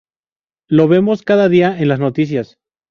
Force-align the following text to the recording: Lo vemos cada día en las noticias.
Lo 0.67 0.87
vemos 0.87 1.21
cada 1.21 1.47
día 1.47 1.79
en 1.79 1.87
las 1.87 1.99
noticias. 1.99 2.57